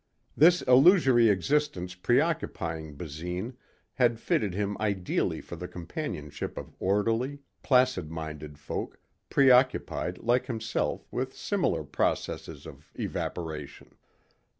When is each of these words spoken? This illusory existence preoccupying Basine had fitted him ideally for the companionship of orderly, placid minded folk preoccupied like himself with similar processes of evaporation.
This 0.35 0.63
illusory 0.63 1.29
existence 1.29 1.93
preoccupying 1.93 2.95
Basine 2.95 3.53
had 3.93 4.19
fitted 4.19 4.55
him 4.55 4.75
ideally 4.79 5.41
for 5.41 5.55
the 5.55 5.67
companionship 5.67 6.57
of 6.57 6.73
orderly, 6.79 7.37
placid 7.61 8.09
minded 8.09 8.57
folk 8.57 8.99
preoccupied 9.29 10.17
like 10.17 10.47
himself 10.47 11.07
with 11.13 11.37
similar 11.37 11.83
processes 11.83 12.65
of 12.65 12.89
evaporation. 12.95 13.93